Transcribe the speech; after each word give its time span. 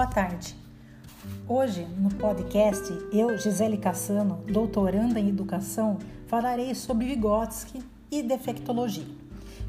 Boa 0.00 0.08
tarde. 0.08 0.56
Hoje, 1.46 1.86
no 1.98 2.08
podcast, 2.14 2.90
eu, 3.12 3.36
Gisele 3.36 3.76
Cassano, 3.76 4.42
doutoranda 4.50 5.20
em 5.20 5.28
educação, 5.28 5.98
falarei 6.26 6.74
sobre 6.74 7.04
Vygotsky 7.04 7.82
e 8.10 8.22
defectologia. 8.22 9.04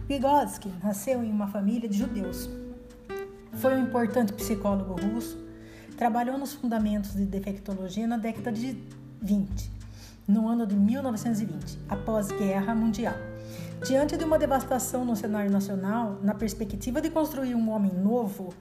Vygotsky 0.08 0.72
nasceu 0.82 1.22
em 1.22 1.30
uma 1.30 1.48
família 1.48 1.90
de 1.90 1.98
judeus. 1.98 2.50
Foi 3.56 3.76
um 3.76 3.84
importante 3.84 4.32
psicólogo 4.32 4.96
russo, 5.02 5.38
trabalhou 5.98 6.38
nos 6.38 6.54
fundamentos 6.54 7.14
de 7.14 7.26
defectologia 7.26 8.08
na 8.08 8.16
década 8.16 8.54
de 8.54 8.82
20, 9.22 9.70
no 10.26 10.48
ano 10.48 10.66
de 10.66 10.78
1920, 10.78 11.78
após 11.90 12.30
Guerra 12.30 12.74
Mundial. 12.74 13.16
Diante 13.86 14.16
de 14.16 14.24
uma 14.24 14.40
devastação 14.40 15.04
no 15.04 15.14
cenário 15.14 15.52
nacional, 15.52 16.20
na 16.24 16.34
perspectiva 16.34 17.02
de 17.02 17.10
construir 17.10 17.54
um 17.54 17.70
homem 17.70 17.92
novo, 17.92 18.54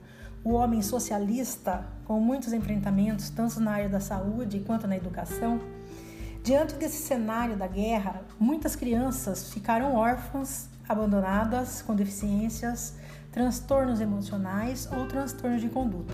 o 0.43 0.53
homem 0.53 0.81
socialista, 0.81 1.85
com 2.05 2.19
muitos 2.19 2.51
enfrentamentos, 2.53 3.29
tanto 3.29 3.59
na 3.59 3.71
área 3.71 3.89
da 3.89 3.99
saúde 3.99 4.59
quanto 4.59 4.87
na 4.87 4.97
educação, 4.97 5.59
diante 6.43 6.75
desse 6.75 6.97
cenário 6.97 7.55
da 7.55 7.67
guerra, 7.67 8.21
muitas 8.39 8.75
crianças 8.75 9.51
ficaram 9.51 9.95
órfãs, 9.95 10.69
abandonadas, 10.89 11.81
com 11.81 11.95
deficiências, 11.95 12.95
transtornos 13.31 14.01
emocionais 14.01 14.89
ou 14.91 15.07
transtornos 15.07 15.61
de 15.61 15.69
conduta. 15.69 16.13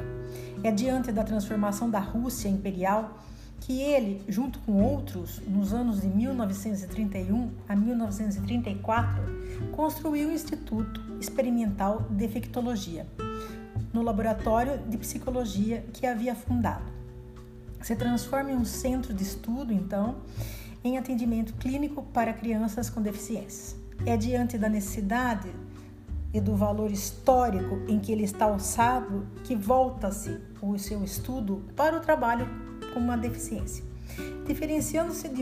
É 0.64 0.72
diante 0.72 1.12
da 1.12 1.24
transformação 1.24 1.90
da 1.90 2.00
Rússia 2.00 2.50
imperial 2.50 3.18
que 3.60 3.82
ele, 3.82 4.24
junto 4.28 4.60
com 4.60 4.84
outros, 4.84 5.42
nos 5.48 5.74
anos 5.74 6.02
de 6.02 6.08
1931 6.08 7.52
a 7.68 7.76
1934, 7.76 9.24
construiu 9.72 10.30
o 10.30 10.32
Instituto 10.32 11.02
Experimental 11.20 12.06
de 12.10 12.16
Defectologia, 12.16 13.08
no 13.98 14.04
laboratório 14.04 14.78
de 14.88 14.96
psicologia 14.96 15.84
que 15.92 16.06
havia 16.06 16.36
fundado. 16.36 16.86
Se 17.82 17.96
transforma 17.96 18.52
em 18.52 18.56
um 18.56 18.64
centro 18.64 19.12
de 19.12 19.24
estudo, 19.24 19.74
então, 19.74 20.18
em 20.84 21.00
atendimento 21.00 21.54
clínico 21.56 22.04
para 22.04 22.32
crianças 22.32 22.92
com 22.92 23.02
deficiências. 23.02 23.76
É 24.06 24.16
diante 24.16 24.56
da 24.56 24.70
necessidade 24.70 25.50
e 26.32 26.40
do 26.40 26.56
valor 26.56 26.92
histórico 26.92 27.82
em 27.88 28.00
que 28.00 28.12
ele 28.12 28.24
está 28.24 28.46
alçado 28.46 29.26
que 29.44 29.56
volta-se 29.56 30.40
o 30.62 30.78
seu 30.78 31.04
estudo 31.04 31.64
para 31.76 31.98
o 31.98 32.00
trabalho 32.00 32.48
com 32.94 33.00
uma 33.00 33.18
deficiência, 33.18 33.84
diferenciando-se 34.46 35.28
de 35.30 35.42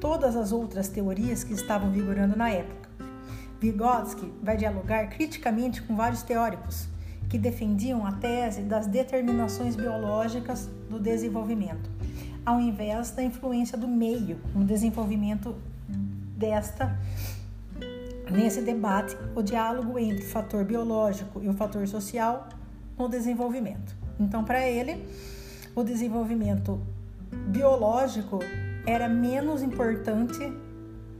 todas 0.00 0.34
as 0.34 0.50
outras 0.50 0.88
teorias 0.88 1.44
que 1.44 1.52
estavam 1.52 1.92
vigorando 1.92 2.36
na 2.36 2.50
época. 2.50 2.88
Vygotsky 3.60 4.32
vai 4.42 4.56
dialogar 4.56 5.06
criticamente 5.06 5.80
com 5.82 5.94
vários 5.94 6.22
teóricos 6.22 6.90
que 7.32 7.38
defendiam 7.38 8.04
a 8.04 8.12
tese 8.12 8.60
das 8.60 8.86
determinações 8.86 9.74
biológicas 9.74 10.68
do 10.90 11.00
desenvolvimento, 11.00 11.88
ao 12.44 12.60
invés 12.60 13.10
da 13.10 13.22
influência 13.22 13.78
do 13.78 13.88
meio 13.88 14.38
no 14.54 14.66
desenvolvimento 14.66 15.56
desta 16.36 16.94
Nesse 18.30 18.62
debate, 18.62 19.16
o 19.34 19.42
diálogo 19.42 19.98
entre 19.98 20.24
o 20.24 20.28
fator 20.28 20.64
biológico 20.64 21.42
e 21.42 21.48
o 21.48 21.52
fator 21.52 21.86
social 21.86 22.48
no 22.96 23.08
desenvolvimento. 23.08 23.94
Então, 24.18 24.42
para 24.42 24.66
ele, 24.66 25.06
o 25.74 25.82
desenvolvimento 25.82 26.80
biológico 27.48 28.38
era 28.86 29.08
menos 29.08 29.62
importante 29.62 30.38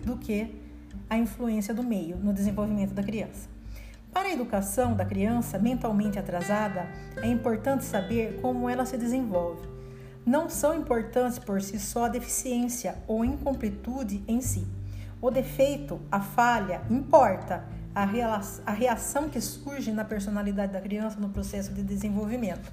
do 0.04 0.16
que 0.16 0.54
a 1.10 1.18
influência 1.18 1.74
do 1.74 1.82
meio 1.82 2.16
no 2.16 2.32
desenvolvimento 2.32 2.94
da 2.94 3.02
criança. 3.02 3.51
Para 4.12 4.28
a 4.28 4.32
educação 4.32 4.94
da 4.94 5.04
criança 5.04 5.58
mentalmente 5.58 6.18
atrasada, 6.18 6.86
é 7.16 7.26
importante 7.26 7.84
saber 7.84 8.38
como 8.40 8.68
ela 8.68 8.84
se 8.84 8.96
desenvolve. 8.96 9.66
Não 10.24 10.48
são 10.48 10.74
importantes 10.74 11.38
por 11.38 11.60
si 11.62 11.78
só 11.78 12.04
a 12.04 12.08
deficiência 12.08 12.96
ou 13.08 13.24
incompletude 13.24 14.22
em 14.28 14.40
si. 14.40 14.66
O 15.20 15.30
defeito, 15.30 16.00
a 16.10 16.20
falha, 16.20 16.82
importa 16.90 17.64
a 17.94 18.72
reação 18.72 19.28
que 19.28 19.40
surge 19.40 19.90
na 19.92 20.04
personalidade 20.04 20.72
da 20.72 20.80
criança 20.80 21.18
no 21.18 21.28
processo 21.28 21.72
de 21.72 21.82
desenvolvimento 21.82 22.72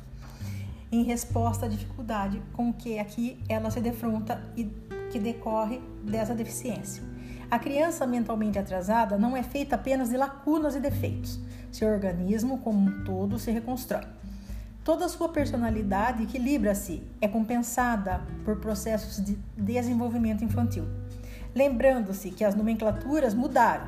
em 0.91 1.03
resposta 1.03 1.66
à 1.66 1.69
dificuldade 1.69 2.41
com 2.53 2.73
que 2.73 2.97
aqui 2.97 3.39
ela 3.47 3.69
se 3.69 3.79
defronta 3.79 4.41
e 4.55 4.66
que 5.11 5.19
decorre 5.19 5.79
dessa 6.03 6.33
deficiência. 6.33 7.03
A 7.51 7.57
criança 7.57 8.05
mentalmente 8.05 8.59
atrasada 8.59 9.17
não 9.17 9.35
é 9.35 9.41
feita 9.41 9.75
apenas 9.75 10.09
de 10.09 10.17
lacunas 10.17 10.75
e 10.75 10.79
defeitos. 10.79 11.39
Seu 11.71 11.89
organismo, 11.89 12.59
como 12.59 12.77
um 12.79 13.03
todo, 13.03 13.39
se 13.39 13.49
reconstrói. 13.49 14.03
Toda 14.83 15.05
a 15.05 15.09
sua 15.09 15.29
personalidade 15.29 16.23
equilibra-se, 16.23 17.01
é 17.19 17.27
compensada 17.27 18.21
por 18.45 18.57
processos 18.57 19.23
de 19.23 19.35
desenvolvimento 19.57 20.43
infantil. 20.43 20.85
Lembrando-se 21.55 22.29
que 22.29 22.43
as 22.43 22.53
nomenclaturas 22.53 23.33
mudaram. 23.33 23.87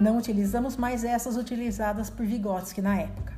Não 0.00 0.18
utilizamos 0.18 0.76
mais 0.76 1.04
essas 1.04 1.36
utilizadas 1.36 2.10
por 2.10 2.26
Vygotsky 2.26 2.82
na 2.82 2.98
época. 2.98 3.32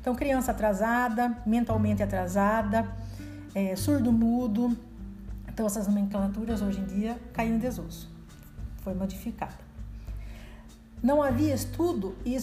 Então, 0.00 0.14
criança 0.14 0.50
atrasada, 0.50 1.34
mentalmente 1.46 2.02
atrasada, 2.02 2.86
é, 3.54 3.74
surdo-mudo. 3.74 4.76
Então, 5.48 5.64
essas 5.66 5.88
nomenclaturas 5.88 6.60
hoje 6.60 6.80
em 6.80 6.84
dia 6.84 7.18
caíram 7.32 7.56
em 7.56 7.58
desuso. 7.58 8.17
Foi 8.88 8.94
modificada. 8.94 9.58
Não 11.02 11.22
havia 11.22 11.54
estudo 11.54 12.16
e 12.24 12.34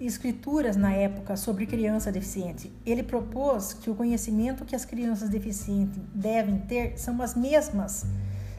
escrituras 0.00 0.74
na 0.74 0.94
época 0.94 1.36
sobre 1.36 1.66
criança 1.66 2.10
deficiente. 2.10 2.72
Ele 2.86 3.02
propôs 3.02 3.74
que 3.74 3.90
o 3.90 3.94
conhecimento 3.94 4.64
que 4.64 4.74
as 4.74 4.86
crianças 4.86 5.28
deficientes 5.28 6.00
devem 6.14 6.56
ter 6.60 6.98
são 6.98 7.20
as 7.20 7.34
mesmas 7.34 8.06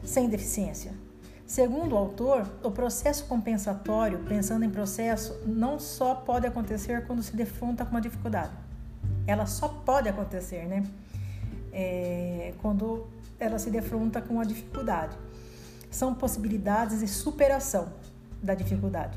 sem 0.04 0.28
deficiência. 0.28 0.92
Segundo 1.44 1.94
o 1.94 1.98
autor, 1.98 2.48
o 2.62 2.70
processo 2.70 3.24
compensatório, 3.24 4.20
pensando 4.20 4.64
em 4.64 4.70
processo, 4.70 5.36
não 5.44 5.80
só 5.80 6.14
pode 6.14 6.46
acontecer 6.46 7.04
quando 7.08 7.24
se 7.24 7.34
defronta 7.34 7.84
com 7.84 7.90
uma 7.90 8.00
dificuldade. 8.00 8.52
Ela 9.26 9.46
só 9.46 9.66
pode 9.66 10.08
acontecer, 10.08 10.64
né? 10.66 10.84
É, 11.72 12.54
quando 12.62 13.08
ela 13.40 13.58
se 13.58 13.68
defronta 13.68 14.22
com 14.22 14.34
uma 14.34 14.46
dificuldade. 14.46 15.16
São 15.92 16.12
possibilidades 16.12 16.98
de 16.98 17.06
superação 17.06 17.92
da 18.42 18.54
dificuldade. 18.54 19.16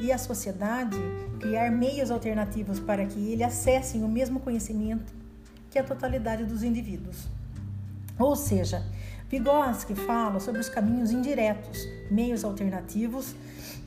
E 0.00 0.10
a 0.10 0.18
sociedade 0.18 0.96
criar 1.38 1.70
meios 1.70 2.10
alternativos 2.10 2.80
para 2.80 3.06
que 3.06 3.30
ele 3.30 3.44
acessem 3.44 4.02
o 4.02 4.08
mesmo 4.08 4.40
conhecimento 4.40 5.12
que 5.70 5.78
a 5.78 5.84
totalidade 5.84 6.44
dos 6.44 6.62
indivíduos. 6.64 7.28
Ou 8.18 8.34
seja, 8.34 8.82
Vygotsky 9.28 9.94
fala 9.94 10.40
sobre 10.40 10.60
os 10.60 10.70
caminhos 10.70 11.10
indiretos, 11.10 11.78
meios 12.10 12.44
alternativos, 12.44 13.34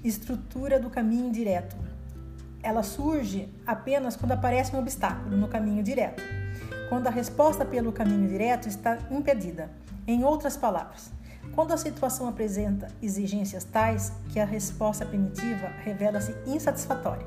estrutura 0.04 0.80
do 0.80 0.90
caminho 0.90 1.32
direto. 1.32 1.76
Ela 2.62 2.84
surge 2.84 3.50
apenas 3.66 4.16
quando 4.16 4.34
aparece 4.34 4.76
um 4.76 4.80
obstáculo 4.80 5.36
no 5.36 5.48
caminho 5.48 5.82
direto, 5.82 6.22
quando 6.90 7.08
a 7.08 7.12
resposta 7.12 7.66
pelo 7.66 7.92
caminho 7.92 8.28
direto 8.28 8.68
está 8.68 9.00
impedida. 9.10 9.72
Em 10.06 10.24
outras 10.24 10.56
palavras, 10.56 11.12
quando 11.54 11.74
a 11.74 11.78
situação 11.78 12.28
apresenta 12.28 12.88
exigências 13.02 13.64
tais 13.64 14.12
que 14.30 14.40
a 14.40 14.46
resposta 14.46 15.06
primitiva 15.06 15.68
revela-se 15.84 16.34
insatisfatória. 16.46 17.26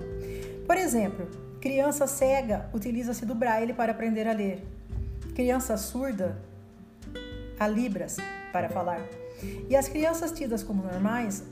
Por 0.66 0.76
exemplo, 0.76 1.28
criança 1.60 2.06
cega 2.06 2.68
utiliza-se 2.72 3.26
do 3.26 3.34
braille 3.34 3.72
para 3.72 3.92
aprender 3.92 4.26
a 4.26 4.32
ler. 4.32 4.66
Criança 5.34 5.76
surda 5.76 6.36
a 7.58 7.66
libras 7.66 8.16
para 8.52 8.68
falar. 8.68 9.00
E 9.68 9.76
as 9.76 9.88
crianças 9.88 10.32
tidas 10.32 10.62
como 10.62 10.82
normais 10.82 11.44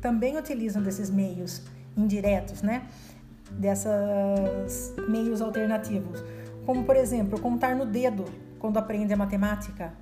também 0.00 0.36
utilizam 0.36 0.82
desses 0.82 1.10
meios 1.10 1.62
indiretos, 1.96 2.62
né? 2.62 2.86
Desses 3.50 4.94
meios 5.08 5.40
alternativos. 5.40 6.22
Como, 6.64 6.84
por 6.84 6.96
exemplo, 6.96 7.40
contar 7.40 7.74
no 7.74 7.86
dedo 7.86 8.24
quando 8.58 8.76
aprende 8.76 9.12
a 9.12 9.16
matemática. 9.16 9.94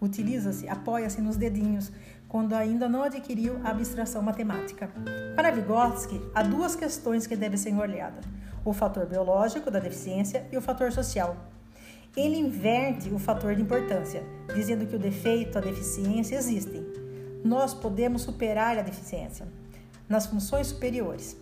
Utiliza-se, 0.00 0.68
apoia-se 0.68 1.20
nos 1.20 1.36
dedinhos 1.36 1.90
quando 2.28 2.54
ainda 2.54 2.88
não 2.88 3.02
adquiriu 3.02 3.60
a 3.64 3.70
abstração 3.70 4.20
matemática. 4.20 4.90
Para 5.36 5.50
Vygotsky, 5.50 6.20
há 6.34 6.42
duas 6.42 6.74
questões 6.74 7.26
que 7.26 7.36
devem 7.36 7.56
ser 7.56 7.74
olhadas: 7.74 8.24
o 8.64 8.72
fator 8.72 9.06
biológico 9.06 9.70
da 9.70 9.78
deficiência 9.78 10.46
e 10.52 10.56
o 10.56 10.60
fator 10.60 10.92
social 10.92 11.36
ele 12.16 12.36
inverte 12.36 13.10
o 13.10 13.18
fator 13.18 13.56
de 13.56 13.62
importância, 13.62 14.22
dizendo 14.54 14.86
que 14.86 14.94
o 14.94 14.98
defeito, 14.98 15.58
a 15.58 15.60
deficiência 15.60 16.36
existem. 16.36 16.86
Nós 17.44 17.74
podemos 17.74 18.22
superar 18.22 18.78
a 18.78 18.82
deficiência 18.82 19.48
nas 20.08 20.26
funções 20.26 20.68
superiores. 20.68 21.36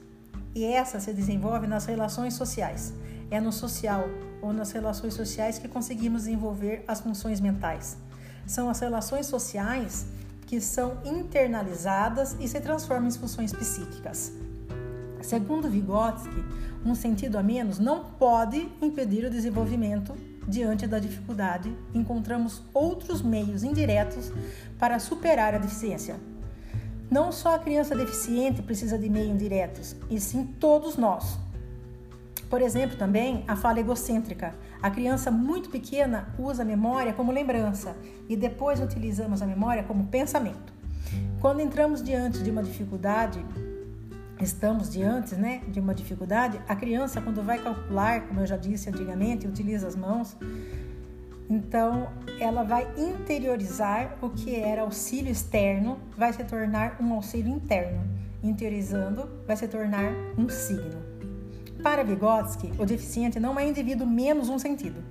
E 0.55 0.65
essa 0.65 0.99
se 0.99 1.13
desenvolve 1.13 1.67
nas 1.67 1.85
relações 1.85 2.35
sociais. 2.35 2.95
É 3.31 3.41
no 3.41 3.53
social 3.53 4.05
ou 4.41 4.53
nas 4.53 4.73
relações 4.73 5.15
sociais 5.15 5.59
que 5.59 5.69
conseguimos 5.69 6.23
desenvolver 6.23 6.85
as 6.89 7.01
funções 7.01 7.41
mentais. 7.41 7.99
São 8.47 8.69
as 8.69 8.81
relações 8.81 9.27
sociais 9.27 10.07
que 10.47 10.61
são 10.61 10.99
internalizadas 11.05 12.37
e 12.39 12.47
se 12.47 12.61
transformam 12.61 13.09
em 13.09 13.13
funções 13.13 13.53
psíquicas. 13.53 14.33
Segundo 15.23 15.69
Vygotsky, 15.69 16.45
um 16.85 16.95
sentido 16.95 17.39
a 17.39 17.43
menos 17.43 17.79
não 17.79 18.05
pode 18.05 18.69
impedir 18.83 19.25
o 19.25 19.31
desenvolvimento 19.31 20.15
diante 20.47 20.87
da 20.87 20.99
dificuldade, 20.99 21.75
encontramos 21.95 22.63
outros 22.75 23.23
meios 23.23 23.63
indiretos 23.63 24.33
para 24.79 24.99
superar 24.99 25.55
a 25.55 25.59
deficiência. 25.59 26.17
Não 27.11 27.31
só 27.31 27.55
a 27.55 27.59
criança 27.59 27.95
deficiente 27.95 28.63
precisa 28.63 28.99
de 28.99 29.09
meios 29.09 29.31
indiretos, 29.31 29.95
e 30.11 30.21
sim 30.21 30.45
todos 30.59 30.97
nós. 30.97 31.39
Por 32.53 32.61
exemplo, 32.61 32.99
também 32.99 33.45
a 33.49 33.57
fala 33.57 33.81
egocêntrica. 33.81 34.55
A 34.83 34.91
criança 34.91 35.31
muito 35.31 35.71
pequena 35.71 36.29
usa 36.39 36.61
a 36.61 36.67
memória 36.67 37.15
como 37.15 37.33
lembrança 37.33 37.97
e 38.29 38.37
depois 38.37 38.79
utilizamos 38.79 39.41
a 39.41 39.47
memória 39.47 39.83
como 39.85 40.09
pensamento. 40.09 40.71
Quando 41.41 41.61
entramos 41.61 42.03
diante 42.03 42.43
de 42.43 42.51
uma 42.51 42.63
dificuldade, 42.63 43.43
estamos 44.39 44.91
diante 44.91 45.35
né, 45.35 45.63
de 45.67 45.81
uma 45.81 45.95
dificuldade, 45.95 46.61
a 46.69 46.77
criança, 46.77 47.23
quando 47.23 47.43
vai 47.43 47.59
calcular, 47.59 48.29
como 48.29 48.41
eu 48.41 48.47
já 48.47 48.59
disse 48.59 48.91
antigamente, 48.91 49.47
utiliza 49.47 49.89
as 49.89 49.97
mãos, 49.97 50.37
então 51.49 52.11
ela 52.39 52.65
vai 52.65 52.87
interiorizar 52.99 54.19
o 54.21 54.29
que 54.29 54.55
era 54.55 54.83
auxílio 54.83 55.33
externo, 55.33 55.99
vai 56.19 56.35
se 56.35 56.45
tornar 56.45 56.99
um 57.01 57.15
auxílio 57.15 57.51
interno. 57.51 58.03
Interiorizando, 58.43 59.27
vai 59.47 59.57
se 59.57 59.67
tornar 59.69 60.13
um 60.37 60.51
signo. 60.51 61.12
Para 61.83 62.05
Vygotsky, 62.05 62.73
o 62.79 62.87
deficiente 62.87 63.41
não 63.41 63.59
é 63.59 63.69
indivíduo 63.69 64.07
menos 64.07 64.49
um 64.49 64.59
sentido. 64.59 65.03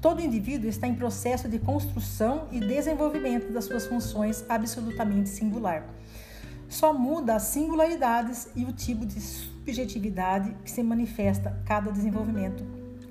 Todo 0.00 0.20
indivíduo 0.20 0.68
está 0.68 0.86
em 0.86 0.94
processo 0.94 1.48
de 1.48 1.58
construção 1.58 2.48
e 2.50 2.58
desenvolvimento 2.58 3.52
das 3.52 3.66
suas 3.66 3.86
funções 3.86 4.44
absolutamente 4.48 5.28
singular 5.28 5.86
só 6.72 6.90
muda 6.90 7.34
as 7.34 7.42
singularidades 7.42 8.48
e 8.56 8.64
o 8.64 8.72
tipo 8.72 9.04
de 9.04 9.20
subjetividade 9.20 10.56
que 10.64 10.70
se 10.70 10.82
manifesta 10.82 11.60
cada 11.66 11.92
desenvolvimento. 11.92 12.64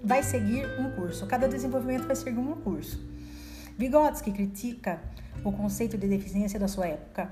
Vai 0.03 0.23
seguir 0.23 0.65
um 0.79 0.89
curso, 0.91 1.27
cada 1.27 1.47
desenvolvimento 1.47 2.07
vai 2.07 2.15
seguir 2.15 2.39
um 2.39 2.55
curso. 2.55 2.99
Vygotsky 3.77 4.31
critica 4.31 4.99
o 5.45 5.51
conceito 5.51 5.95
de 5.95 6.07
deficiência 6.07 6.59
da 6.59 6.67
sua 6.67 6.87
época. 6.87 7.31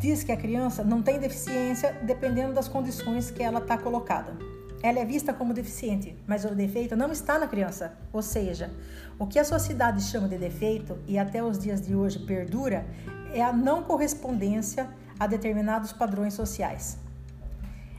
Diz 0.00 0.24
que 0.24 0.32
a 0.32 0.36
criança 0.36 0.82
não 0.82 1.00
tem 1.00 1.20
deficiência 1.20 1.92
dependendo 2.02 2.52
das 2.52 2.66
condições 2.66 3.30
que 3.30 3.42
ela 3.42 3.60
está 3.60 3.78
colocada. 3.78 4.36
Ela 4.82 5.00
é 5.00 5.04
vista 5.04 5.32
como 5.32 5.52
deficiente, 5.52 6.16
mas 6.26 6.44
o 6.44 6.54
defeito 6.54 6.94
não 6.94 7.10
está 7.10 7.38
na 7.38 7.48
criança. 7.48 7.94
Ou 8.12 8.22
seja, 8.22 8.70
o 9.18 9.26
que 9.26 9.38
a 9.38 9.44
sociedade 9.44 10.02
chama 10.02 10.28
de 10.28 10.38
defeito 10.38 10.98
e 11.06 11.18
até 11.18 11.42
os 11.42 11.58
dias 11.58 11.80
de 11.80 11.94
hoje 11.94 12.20
perdura 12.20 12.86
é 13.32 13.42
a 13.42 13.52
não 13.52 13.82
correspondência 13.82 14.88
a 15.18 15.26
determinados 15.26 15.92
padrões 15.92 16.34
sociais. 16.34 16.96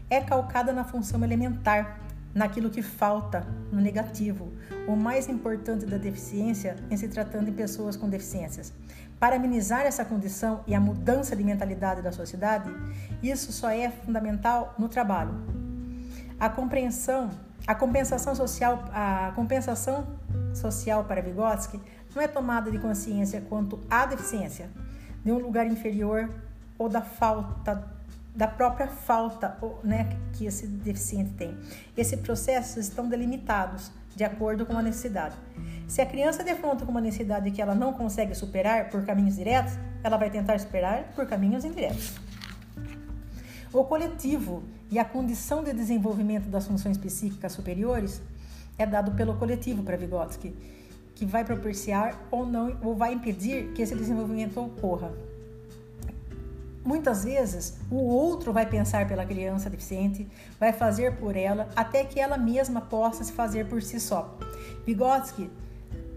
É 0.10 0.22
calcada 0.22 0.72
na 0.72 0.86
função 0.86 1.24
elementar, 1.24 2.00
naquilo 2.34 2.70
que 2.70 2.82
falta, 2.82 3.46
no 3.72 3.82
negativo, 3.82 4.54
o 4.88 4.96
mais 4.96 5.28
importante 5.28 5.86
da 5.86 5.98
deficiência 5.98 6.78
em 6.90 6.96
se 6.96 7.08
tratando 7.08 7.46
de 7.46 7.52
pessoas 7.52 7.98
com 7.98 8.08
deficiências. 8.08 8.74
Para 9.20 9.36
amenizar 9.36 9.82
essa 9.82 10.06
condição 10.06 10.64
e 10.66 10.74
a 10.74 10.80
mudança 10.80 11.36
de 11.36 11.44
mentalidade 11.44 12.02
da 12.02 12.12
sociedade, 12.12 12.72
isso 13.22 13.52
só 13.52 13.70
é 13.70 13.90
fundamental 13.90 14.74
no 14.80 14.88
trabalho. 14.88 15.59
A 16.39 16.50
compreensão, 16.50 17.30
a 17.68 17.75
compensação 17.75 18.33
social, 18.33 18.86
a 18.94 19.33
compensação 19.36 20.07
social 20.53 21.03
para 21.03 21.21
Vygotsky 21.21 21.81
não 22.15 22.21
é 22.21 22.27
tomada 22.27 22.71
de 22.71 22.80
consciência 22.80 23.41
quanto 23.41 23.80
à 23.89 24.06
deficiência, 24.06 24.69
de 25.24 25.31
um 25.31 25.38
lugar 25.38 25.68
inferior 25.68 26.30
ou 26.77 26.88
da 26.88 27.01
falta 27.01 28.00
da 28.36 28.47
própria 28.47 28.88
falta 28.88 29.57
né, 29.83 30.18
que 30.31 30.45
esse 30.45 30.65
deficiente 30.65 31.31
tem. 31.31 31.57
Esses 31.97 32.18
processos 32.21 32.77
estão 32.77 33.09
delimitados 33.09 33.91
de 34.15 34.24
acordo 34.24 34.65
com 34.65 34.77
a 34.77 34.81
necessidade. 34.81 35.36
Se 35.88 36.01
a 36.01 36.06
criança 36.06 36.44
defronta 36.44 36.86
com 36.86 36.91
uma 36.91 37.01
necessidade 37.01 37.51
que 37.51 37.62
ela 37.62 37.75
não 37.75 37.91
consegue 37.91 38.33
superar 38.33 38.89
por 38.89 39.06
caminhos 39.06 39.36
diretos, 39.36 39.74
ela 40.03 40.15
vai 40.15 40.30
tentar 40.30 40.57
superar 40.59 41.12
por 41.15 41.25
caminhos 41.25 41.65
indiretos. 41.65 42.29
O 43.71 43.83
coletivo 43.83 44.63
e 44.89 44.98
a 44.98 45.06
condição 45.06 45.63
de 45.63 45.71
desenvolvimento 45.74 46.50
das 46.50 46.66
funções 46.66 46.98
psíquicas 46.98 47.51
superiores 47.51 48.19
é 48.80 48.86
dado 48.86 49.12
pelo 49.12 49.36
coletivo 49.36 49.83
para 49.83 49.95
Vygotsky, 49.95 50.56
que 51.13 51.24
vai 51.24 51.45
propiciar 51.45 52.19
ou 52.31 52.48
não 52.48 52.75
ou 52.81 52.95
vai 52.95 53.13
impedir 53.13 53.71
que 53.74 53.83
esse 53.83 53.95
desenvolvimento 53.95 54.60
ocorra. 54.60 55.12
Muitas 56.83 57.24
vezes, 57.24 57.77
o 57.92 57.98
outro 57.98 58.51
vai 58.51 58.66
pensar 58.66 59.07
pela 59.07 59.24
criança 59.24 59.69
deficiente, 59.69 60.27
vai 60.60 60.74
fazer 60.74 61.18
por 61.18 61.36
ela, 61.36 61.69
até 61.75 62.04
que 62.04 62.19
ela 62.19 62.39
mesma 62.39 62.81
possa 62.81 63.24
se 63.24 63.33
fazer 63.33 63.68
por 63.68 63.83
si 63.83 64.00
só. 64.00 64.36
Vygotsky 64.83 65.51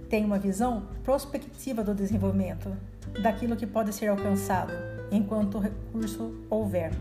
tem 0.08 0.25
uma 0.25 0.38
visão 0.38 0.84
prospectiva 1.05 1.84
do 1.84 1.94
desenvolvimento, 1.94 2.75
daquilo 3.22 3.56
que 3.56 3.66
pode 3.66 3.93
ser 3.93 4.06
alcançado, 4.06 4.72
enquanto 5.10 5.58
recurso 5.58 6.32
houver, 6.48 6.93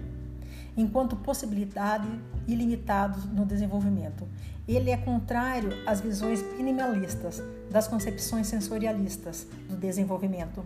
enquanto 0.75 1.15
possibilidade 1.15 2.07
ilimitados 2.47 3.25
no 3.25 3.45
desenvolvimento. 3.45 4.27
Ele 4.67 4.89
é 4.89 4.97
contrário 4.97 5.71
às 5.85 5.99
visões 5.99 6.43
minimalistas 6.55 7.41
das 7.69 7.87
concepções 7.87 8.47
sensorialistas 8.47 9.47
do 9.69 9.75
desenvolvimento. 9.75 10.63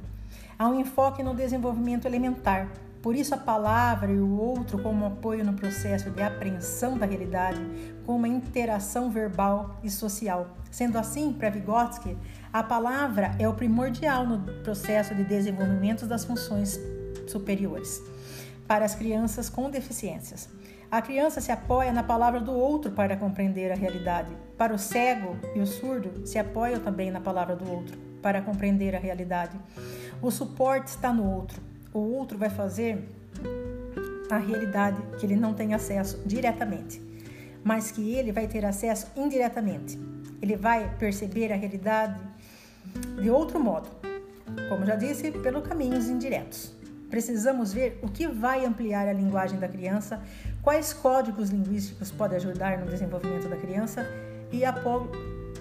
Há 0.57 0.67
um 0.67 0.79
enfoque 0.79 1.23
no 1.23 1.33
desenvolvimento 1.33 2.05
elementar, 2.05 2.69
por 3.01 3.15
isso, 3.15 3.35
a 3.35 3.37
palavra 3.37 4.11
e 4.11 4.17
o 4.17 4.39
outro 4.39 4.81
como 4.81 5.05
apoio 5.05 5.45
no 5.45 5.53
processo 5.53 6.09
de 6.09 6.23
apreensão 6.23 6.97
da 6.97 7.05
realidade, 7.05 7.61
como 8.03 8.17
uma 8.17 8.27
interação 8.27 9.11
verbal 9.11 9.79
e 9.83 9.91
social. 9.91 10.57
Sendo 10.71 10.97
assim, 10.97 11.31
para 11.31 11.51
Vygotsky, 11.51 12.17
a 12.51 12.63
palavra 12.63 13.35
é 13.37 13.47
o 13.47 13.53
primordial 13.53 14.25
no 14.25 14.39
processo 14.63 15.13
de 15.13 15.23
desenvolvimento 15.23 16.07
das 16.07 16.25
funções 16.25 16.79
superiores 17.27 18.01
para 18.67 18.85
as 18.85 18.95
crianças 18.95 19.49
com 19.49 19.69
deficiências. 19.69 20.49
A 20.89 21.01
criança 21.01 21.41
se 21.41 21.51
apoia 21.51 21.91
na 21.91 22.03
palavra 22.03 22.39
do 22.39 22.53
outro 22.53 22.91
para 22.91 23.17
compreender 23.17 23.71
a 23.71 23.75
realidade. 23.75 24.35
Para 24.57 24.73
o 24.73 24.77
cego 24.77 25.35
e 25.55 25.59
o 25.59 25.67
surdo, 25.67 26.25
se 26.25 26.37
apoiam 26.37 26.79
também 26.79 27.11
na 27.11 27.19
palavra 27.19 27.55
do 27.55 27.69
outro 27.69 27.97
para 28.21 28.41
compreender 28.41 28.95
a 28.95 28.99
realidade. 28.99 29.57
O 30.21 30.31
suporte 30.31 30.87
está 30.87 31.11
no 31.11 31.29
outro 31.29 31.61
o 31.95 32.13
outro 32.13 32.37
vai 32.37 32.49
fazer 32.49 33.07
a 34.29 34.37
realidade 34.37 35.01
que 35.17 35.25
ele 35.25 35.37
não 35.37 35.53
tem 35.53 35.73
acesso 35.73 36.21
diretamente, 36.25 37.01
mas 37.63 37.89
que 37.89 38.13
ele 38.13 38.33
vai 38.33 38.47
ter 38.47 38.65
acesso 38.65 39.07
indiretamente. 39.15 39.97
Ele 40.41 40.57
vai 40.57 40.93
perceber 40.97 41.53
a 41.53 41.55
realidade 41.55 42.19
de 43.21 43.29
outro 43.29 43.61
modo, 43.61 43.89
como 44.67 44.85
já 44.85 44.95
disse, 44.95 45.31
pelos 45.31 45.65
caminhos 45.65 46.09
indiretos. 46.09 46.74
Precisamos 47.15 47.71
ver 47.71 47.97
o 48.01 48.09
que 48.09 48.27
vai 48.27 48.65
ampliar 48.65 49.07
a 49.07 49.13
linguagem 49.13 49.57
da 49.57 49.69
criança, 49.69 50.21
quais 50.61 50.91
códigos 50.91 51.49
linguísticos 51.49 52.11
podem 52.11 52.35
ajudar 52.35 52.77
no 52.77 52.87
desenvolvimento 52.87 53.47
da 53.47 53.55
criança 53.55 54.05
e 54.51 54.65
a 54.65 54.75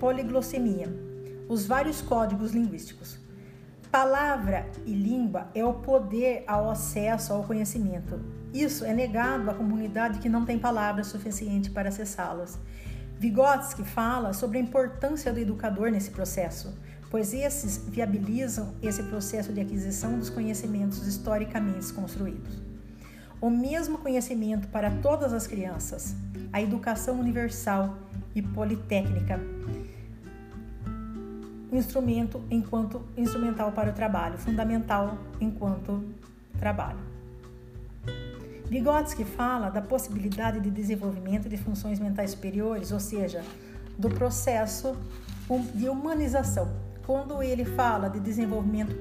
poliglossemia, 0.00 0.88
os 1.48 1.64
vários 1.64 2.02
códigos 2.02 2.50
linguísticos. 2.50 3.20
Palavra 3.88 4.66
e 4.84 4.92
língua 4.92 5.46
é 5.54 5.64
o 5.64 5.74
poder 5.74 6.42
ao 6.48 6.68
acesso 6.68 7.32
ao 7.32 7.44
conhecimento. 7.44 8.20
Isso 8.52 8.84
é 8.84 8.92
negado 8.92 9.48
à 9.48 9.54
comunidade 9.54 10.18
que 10.18 10.28
não 10.28 10.44
tem 10.44 10.58
palavras 10.58 11.06
suficientes 11.06 11.70
para 11.70 11.88
acessá-las. 11.88 12.58
Vygotsky 13.16 13.84
fala 13.84 14.32
sobre 14.32 14.58
a 14.58 14.60
importância 14.60 15.32
do 15.32 15.38
educador 15.38 15.88
nesse 15.92 16.10
processo, 16.10 16.76
pois 17.14 17.32
esses 17.32 17.76
viabilizam 17.76 18.74
esse 18.82 19.00
processo 19.04 19.52
de 19.52 19.60
aquisição 19.60 20.18
dos 20.18 20.28
conhecimentos 20.28 21.06
historicamente 21.06 21.92
construídos. 21.92 22.60
O 23.40 23.48
mesmo 23.48 23.98
conhecimento 23.98 24.66
para 24.66 24.90
todas 24.90 25.32
as 25.32 25.46
crianças, 25.46 26.16
a 26.52 26.60
educação 26.60 27.20
universal 27.20 27.96
e 28.34 28.42
politécnica 28.42 29.38
instrumento 31.70 32.42
enquanto 32.50 33.00
instrumental 33.16 33.70
para 33.70 33.90
o 33.90 33.92
trabalho, 33.92 34.36
fundamental 34.36 35.16
enquanto 35.40 36.02
trabalho. 36.58 36.98
Vygotsky 38.68 39.24
fala 39.24 39.70
da 39.70 39.80
possibilidade 39.80 40.58
de 40.58 40.68
desenvolvimento 40.68 41.48
de 41.48 41.56
funções 41.56 42.00
mentais 42.00 42.32
superiores, 42.32 42.90
ou 42.90 42.98
seja, 42.98 43.44
do 43.96 44.10
processo 44.10 44.96
de 45.76 45.88
humanização. 45.88 46.83
Quando 47.06 47.42
ele 47.42 47.64
fala 47.64 48.08
de 48.08 48.18
desenvolvimento 48.18 48.96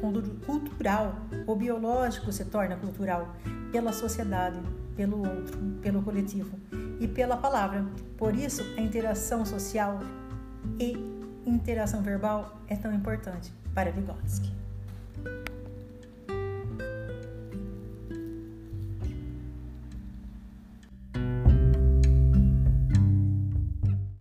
cultural, 0.46 1.16
o 1.48 1.56
biológico 1.56 2.32
se 2.34 2.44
torna 2.46 2.76
cultural 2.76 3.34
pela 3.72 3.94
sociedade, 3.94 4.60
pelo 4.96 5.20
outro, 5.20 5.58
pelo 5.82 6.02
coletivo 6.04 6.60
e 7.00 7.08
pela 7.08 7.38
palavra. 7.38 7.86
Por 8.18 8.36
isso, 8.36 8.62
a 8.78 8.82
interação 8.82 9.46
social 9.46 10.00
e 10.78 10.98
interação 11.46 12.02
verbal 12.02 12.60
é 12.68 12.76
tão 12.76 12.94
importante 12.94 13.54
para 13.74 13.92
Vygotsky. 13.92 14.63